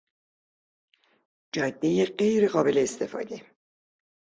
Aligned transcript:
جادهی 1.55 2.05
غیرقابل 2.05 2.77
استفاده 2.77 3.41